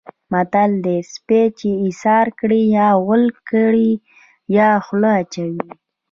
متل 0.31 0.71
دی: 0.85 0.97
سپی 1.13 1.41
چې 1.59 1.69
ایسار 1.85 2.25
کړې 2.39 2.61
یا 2.77 2.87
غول 3.03 3.25
کړي 3.49 3.91
یا 4.57 4.69
خوله 4.85 5.09
اچوي. 5.21 5.67